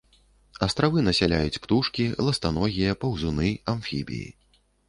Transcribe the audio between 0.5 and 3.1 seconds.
Астравы насяляюць птушкі, ластаногія,